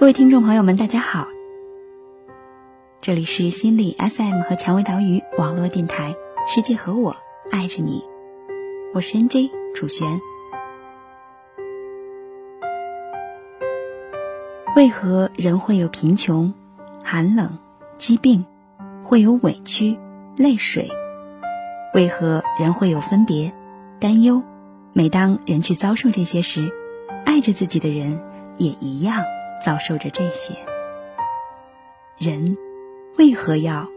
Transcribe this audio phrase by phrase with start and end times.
[0.00, 1.28] 各位听众朋友们，大家好，
[3.02, 6.16] 这里是心理 FM 和蔷薇岛屿网络电台，
[6.48, 7.14] 世界和我
[7.50, 8.02] 爱着你，
[8.94, 10.08] 我是 NJ 楚璇。
[14.74, 16.54] 为何人会有贫穷、
[17.04, 17.58] 寒冷、
[17.98, 18.46] 疾病，
[19.04, 19.98] 会有委屈、
[20.34, 20.88] 泪水？
[21.92, 23.52] 为何人会有分别、
[24.00, 24.40] 担忧？
[24.94, 26.72] 每当人去遭受这些时，
[27.26, 28.18] 爱着自己的人
[28.56, 29.22] 也一样
[29.64, 30.54] 遭受着这些。
[32.18, 32.56] 人
[33.18, 33.88] 为何要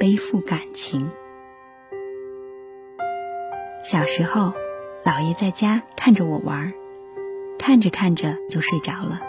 [0.00, 1.08] 背负感情？
[3.84, 4.52] 小时候，
[5.04, 6.72] 姥爷在家看着我玩，
[7.58, 9.20] 看着看着就睡着了。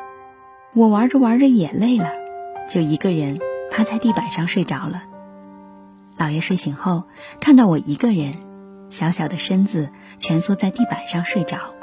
[0.74, 2.12] 我玩着玩着也累了，
[2.70, 3.40] 就一个人
[3.72, 5.04] 趴在地板上睡着了。
[6.18, 7.04] 姥爷睡醒后，
[7.40, 8.34] 看到我一个人。
[8.90, 11.76] 小小的身子蜷缩在地板上睡着，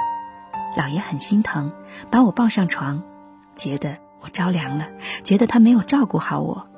[0.77, 1.71] 姥爷很心疼，
[2.11, 3.05] 把我抱上床，
[3.57, 4.87] 觉得我着凉了，
[5.25, 6.69] 觉得他没有照顾好我，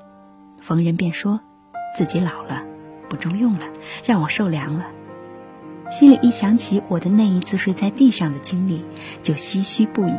[0.61, 1.41] 逢人便说
[1.95, 2.63] 自己老了，
[3.09, 3.67] 不中用了，
[4.05, 4.87] 让我受凉了。
[5.91, 8.85] 心里一想起我的那一次睡在地上的经历，
[9.23, 10.15] 就唏嘘不已。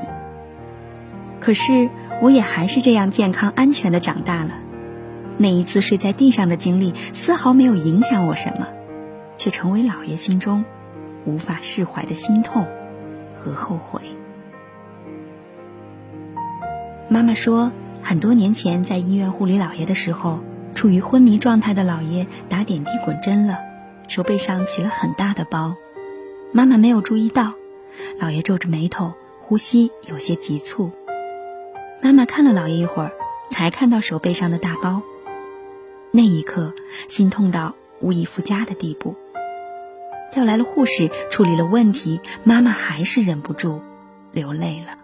[1.40, 1.90] 可是
[2.22, 4.60] 我也还是这样健康安全的长大了，
[5.38, 8.68] 那一次睡在地上的经历丝毫没有影响我什么。
[9.38, 10.66] 却成为老爷心中
[11.24, 12.68] 无法释怀的心痛
[13.34, 14.02] 和后悔。
[17.12, 17.72] 妈妈说，
[18.04, 20.42] 很多年前在医院护理姥爷的时候，
[20.76, 23.58] 处于昏迷状态的姥爷打点滴滚针了，
[24.08, 25.76] 手背上起了很大的包。
[26.54, 27.54] 妈妈没有注意到，
[28.22, 30.92] 姥爷皱着眉头，呼吸有些急促。
[32.04, 33.12] 妈妈看了姥爷一会儿，
[33.50, 35.02] 才看到手背上的大包。
[36.12, 36.74] 那一刻，
[37.08, 39.16] 心痛到无以复加的地步。
[40.32, 43.82] 叫来了护士，处理了问题，妈妈还是忍不住
[44.32, 44.99] 流泪了。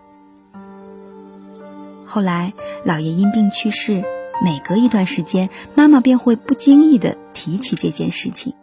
[2.15, 2.53] 后来，
[2.85, 4.01] 姥爷因病去世，
[4.41, 8.53] 每隔一段时间，妈妈便会不经意的提起这件事情，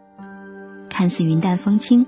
[0.89, 2.07] 看似云淡风轻，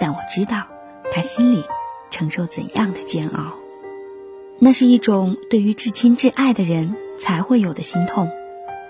[0.00, 0.64] 但我知道，
[1.12, 1.62] 他心里
[2.10, 3.52] 承受怎样的煎熬。
[4.58, 8.28] 那是一种对于至亲至爱的人才会有的心痛，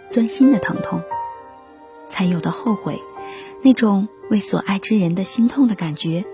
[0.08, 1.02] 钻心的疼痛，
[2.08, 2.98] 才有的后悔，
[3.60, 4.08] 那种。
[4.30, 6.24] 为所爱之人的心痛的感觉，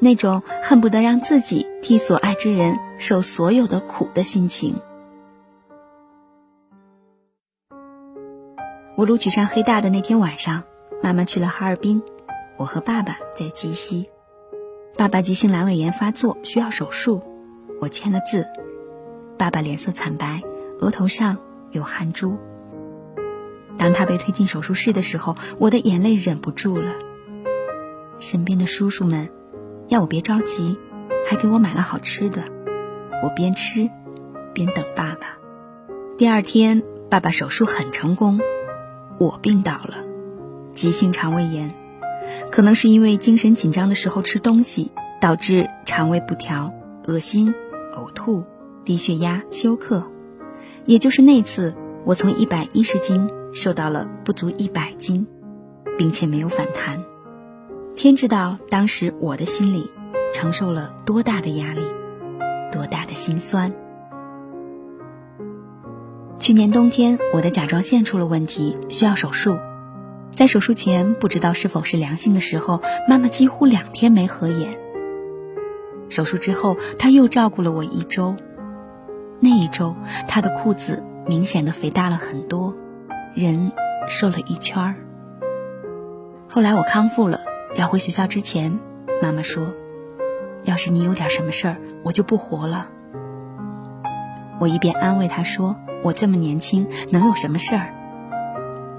[0.00, 4.74] 那种恨不得让自己替所爱之人受所有的苦的心情。
[8.96, 10.62] 我录取上黑大的那天晚上，
[11.02, 12.00] 妈妈去了哈尔滨，
[12.56, 14.08] 我和爸爸在鸡西。
[14.96, 17.20] 爸爸急性阑尾炎发作，需要手术，
[17.80, 18.46] 我签了字。
[19.36, 20.42] 爸爸脸色惨白，
[20.78, 21.38] 额头上
[21.72, 22.36] 有汗珠。
[23.76, 26.94] 当他被推进手术室的时候，我的眼泪忍不住了。
[28.20, 29.28] 身边的叔叔们
[29.88, 30.78] 要我别着急，
[31.28, 32.44] 还给我买了好吃的。
[33.24, 33.90] 我边吃
[34.52, 35.36] 边等爸爸。
[36.16, 38.38] 第二天，爸爸手术很成功，
[39.18, 40.04] 我病倒了，
[40.74, 41.74] 急性肠胃炎，
[42.50, 46.72] 可能是因为精神紧张的时候吃东西，导致肠胃不调、
[47.06, 47.54] 恶心、
[47.94, 48.44] 呕吐、
[48.84, 50.04] 低血压、休克。
[50.84, 55.26] 也就是那次，我从一百一十斤瘦到了不足一百斤，
[55.96, 57.02] 并且没有反弹。
[57.96, 59.90] 天知道当时我的心里
[60.32, 61.80] 承受了多大的压力，
[62.72, 63.72] 多大的心酸。
[66.44, 69.56] 去年冬天，我的甲状腺出了问题，需要手术。
[70.30, 74.78] 在手术前不知道是否是良性的时候，妈妈几乎两天没合眼。
[76.10, 78.36] 手术之后，她又照顾了我一周。
[79.40, 79.96] 那一周，
[80.28, 82.74] 她的裤子明显的肥大了很多，
[83.34, 83.72] 人
[84.06, 84.96] 瘦了一圈儿。
[86.46, 87.40] 后来我康复了。
[87.74, 88.78] 要回学校之前，
[89.22, 89.72] 妈妈说
[90.64, 92.88] ：“要是你有点什么事儿，我就不活了。”
[94.60, 97.94] 我一边安慰她说：“我这么年轻，能有什么事儿？”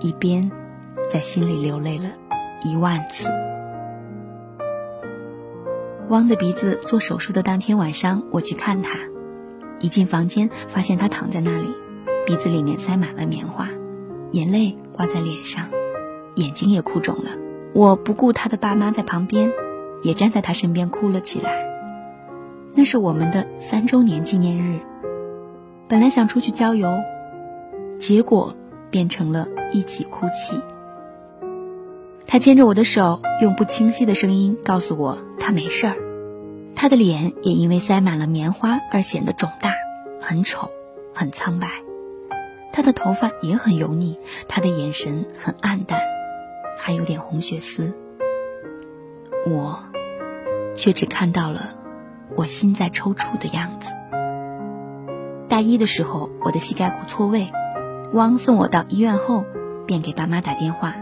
[0.02, 0.52] 一边
[1.08, 2.06] 在心里流泪了
[2.64, 3.30] 一万次。
[6.10, 8.98] 汪的鼻子做手术的当天晚上，我去看他，
[9.80, 11.68] 一进房间发现他躺在那里，
[12.26, 13.70] 鼻子里面塞满了棉花，
[14.32, 15.70] 眼泪挂在脸上，
[16.36, 17.30] 眼睛也哭肿了。
[17.74, 19.52] 我不顾他的爸妈在旁边，
[20.02, 21.66] 也站在他身边哭了起来。
[22.74, 24.80] 那是我们的三周年纪念日。
[25.88, 26.90] 本来想出去郊游，
[28.00, 28.56] 结果
[28.90, 30.60] 变成了一起哭泣。
[32.26, 35.96] 他牵着我的手，用不清晰的声音告诉我他没事儿。
[36.76, 39.74] 他的脸也因为塞满了棉花而显得肿大，
[40.20, 40.72] 很丑，
[41.14, 41.70] 很苍白。
[42.74, 44.18] 他的头发也很油腻，
[44.48, 46.02] 他的眼神很暗淡。
[46.78, 47.94] 还有点红血丝，
[49.48, 49.86] 我
[50.76, 51.76] 却只看到了
[52.36, 53.94] 我心在抽搐的样子。
[55.56, 57.50] 大一的时候，我的膝盖骨错位，
[58.12, 59.46] 汪送我到医院后，
[59.88, 60.96] 便给爸妈打电话。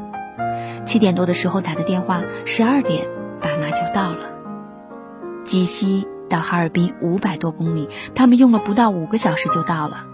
[0.85, 3.07] 七点多的时候打的电话，十二点
[3.41, 4.29] 爸妈就到了。
[5.43, 10.05] 鸡西到哈尔滨五百多公里，他们用了不到五个小时就到了。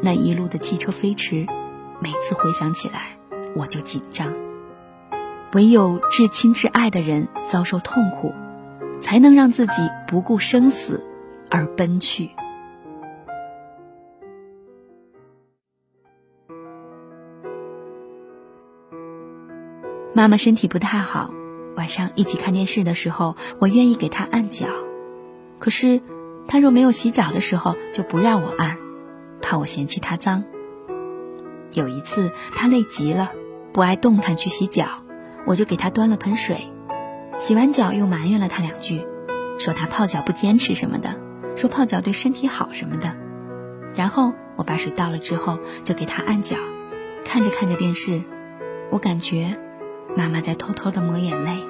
[0.00, 1.46] 那一路的汽车飞驰，
[2.00, 3.18] 每次回想起来
[3.54, 4.32] 我就紧张。
[5.52, 8.32] 唯有至亲至爱的人遭受痛苦，
[8.98, 11.04] 才能让自己不顾生死
[11.50, 12.30] 而奔去。
[20.16, 21.34] 妈妈身体不太好，
[21.74, 24.68] 晚上一起看电视的时候，我愿意给她按脚。
[25.58, 26.00] 可是，
[26.46, 28.78] 她若没有洗澡的时候，就不让我按，
[29.42, 30.44] 怕我嫌弃她脏。
[31.72, 33.32] 有一次，她累极了，
[33.72, 34.86] 不爱动弹去洗脚，
[35.46, 36.68] 我就给她端了盆水。
[37.40, 39.04] 洗完脚又埋怨了她两句，
[39.58, 41.16] 说她泡脚不坚持什么的，
[41.56, 43.16] 说泡脚对身体好什么的。
[43.96, 46.56] 然后我把水倒了之后，就给她按脚。
[47.24, 48.22] 看着看着电视，
[48.92, 49.58] 我感觉。
[50.16, 51.64] 妈妈在偷偷的抹眼泪。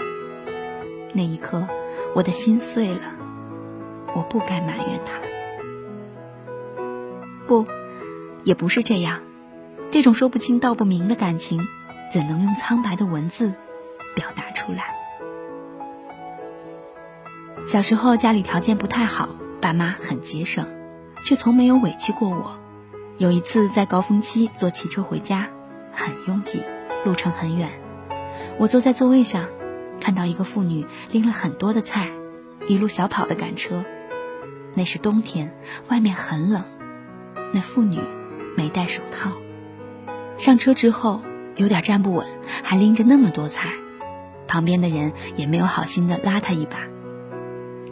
[1.13, 1.67] 那一刻，
[2.15, 3.01] 我的心碎了。
[4.15, 5.21] 我不该埋怨他。
[7.47, 7.67] 不，
[8.45, 9.21] 也不是这样。
[9.91, 11.67] 这种说不清道不明的感情，
[12.13, 13.55] 怎能用苍白的文字
[14.15, 14.95] 表达出来？
[17.67, 19.29] 小时候家里条件不太好，
[19.61, 20.67] 爸妈很节省，
[21.25, 22.59] 却从没有委屈过我。
[23.19, 25.49] 有一次在高峰期坐汽车回家，
[25.93, 26.63] 很拥挤，
[27.05, 27.69] 路程很远。
[28.57, 29.47] 我坐在座位上，
[30.01, 32.09] 看到一个妇女拎了很多的菜，
[32.69, 33.85] 一路小跑的赶车。
[34.75, 35.57] 那是冬天，
[35.89, 36.63] 外面很冷。
[37.53, 38.01] 那妇女
[38.57, 39.33] 没戴手套。
[40.37, 41.23] 上车之后
[41.57, 42.27] 有点站不稳，
[42.63, 43.71] 还拎着那么多菜，
[44.47, 46.79] 旁边的人也没有好心的拉她一把。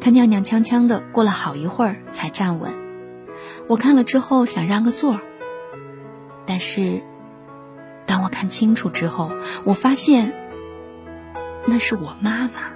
[0.00, 2.73] 她踉踉跄跄的过了好一会儿才站稳。
[3.69, 5.20] 我看了之后想让个座儿，
[6.47, 7.03] 但是
[8.06, 9.31] 当我看清楚之后，
[9.64, 10.42] 我发现。
[11.67, 12.70] 那是我妈妈。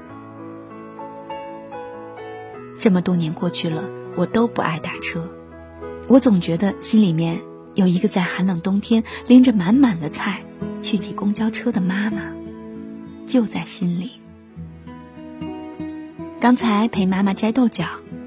[2.79, 3.85] 这么多年过去了，
[4.17, 5.29] 我都不爱打车。
[6.09, 7.41] 我总觉得心里面
[7.75, 10.45] 有一个在寒冷冬天拎着满满的菜
[10.83, 12.33] 去挤公交车的妈妈，
[13.27, 14.13] 就在心里。
[16.41, 17.87] 刚才陪妈妈摘豆角，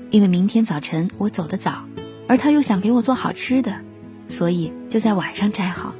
[0.10, 1.86] 因为明天早晨我走得早，
[2.28, 3.80] 而她又想给我做好吃的，
[4.28, 5.94] 所以就在晚上摘好。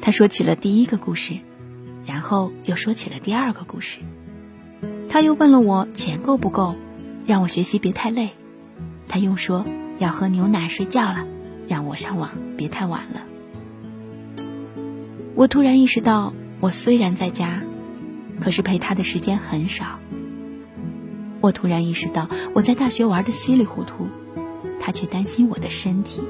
[0.00, 1.36] 她说起了第一个故事。
[2.04, 4.00] 然后又说起了第二个故事，
[5.08, 6.74] 他又问了我钱够不够，
[7.26, 8.30] 让我学习别太累。
[9.08, 9.64] 他又说
[9.98, 11.24] 要喝牛奶睡觉了，
[11.68, 13.26] 让我上网别太晚了。
[15.34, 17.62] 我突然意识到，我虽然在家，
[18.40, 19.98] 可是陪他的时间很少。
[21.40, 24.08] 我突然意识到，我在大学玩的稀里糊涂，
[24.80, 26.22] 他却担心我的身体。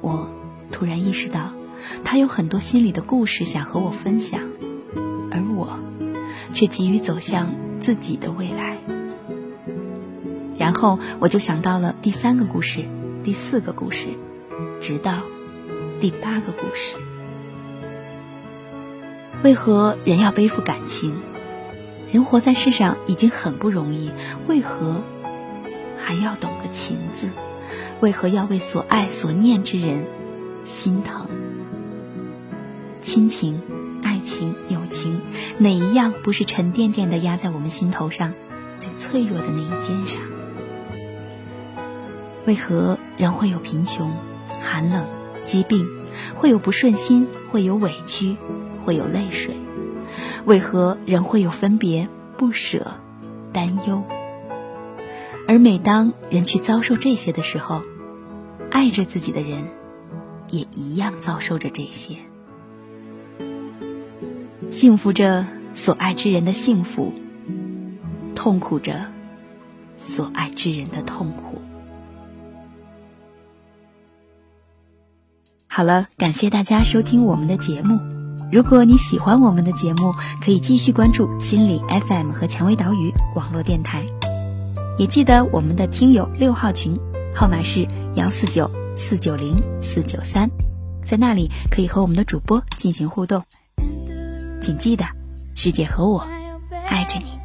[0.00, 0.28] 我
[0.72, 1.52] 突然意识到。
[2.04, 4.40] 他有很多心里的故事想和我分享，
[5.30, 5.78] 而我
[6.52, 8.78] 却急于走向自己的未来。
[10.58, 12.84] 然后我就想到了第三个故事，
[13.24, 14.08] 第四个故事，
[14.80, 15.20] 直到
[16.00, 16.96] 第八个故事。
[19.44, 21.14] 为何人要背负感情？
[22.12, 24.10] 人活在世上已经很不容易，
[24.46, 25.02] 为何
[25.98, 27.28] 还要懂个情字？
[28.00, 30.04] 为何要为所爱所念之人
[30.64, 31.26] 心疼？
[33.16, 33.62] 亲情、
[34.02, 35.22] 爱情、友情，
[35.56, 38.34] 哪一样不是沉甸甸的压在我们心头上
[38.76, 40.20] 最脆弱的那一肩上？
[42.44, 44.12] 为何人会有贫穷、
[44.60, 45.06] 寒冷、
[45.44, 45.88] 疾病，
[46.34, 48.36] 会有不顺心，会有委屈，
[48.84, 49.54] 会有泪水？
[50.44, 52.98] 为何人会有分别、不舍、
[53.50, 54.02] 担忧？
[55.48, 57.80] 而每当人去遭受这些的时候，
[58.70, 59.70] 爱着自己的人，
[60.50, 62.16] 也一样遭受着这些。
[64.76, 67.10] 幸福着所爱之人的幸福，
[68.34, 69.06] 痛苦着
[69.96, 71.62] 所爱之人的痛苦。
[75.66, 77.98] 好了，感谢大家收听我们的节目。
[78.52, 80.12] 如果你喜欢我们的节目，
[80.44, 84.04] 可以继续关注心理 FM 和蔷薇岛屿网络电台，
[84.98, 87.00] 也记得我们的听友六号群，
[87.34, 90.50] 号码是幺四九四九零四九三，
[91.06, 93.42] 在那里可以和我们的主播进行互动。
[94.66, 95.04] 请记得，
[95.54, 96.26] 师姐和我
[96.88, 97.38] 爱着你。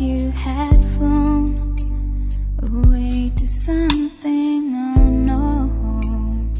[0.00, 1.74] You had flown
[2.62, 6.52] away to something unknown.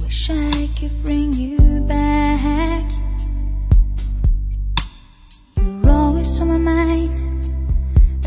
[0.00, 2.90] Wish I could bring you back.
[5.56, 7.46] You're always on my mind.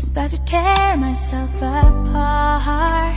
[0.02, 3.16] About to tear myself apart.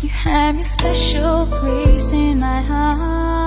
[0.00, 3.45] You have your special place in my heart.